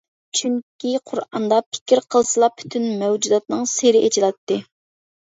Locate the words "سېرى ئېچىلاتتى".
3.79-4.63